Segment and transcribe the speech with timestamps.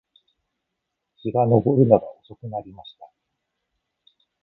[1.17, 3.07] 日が登るのが遅くなりました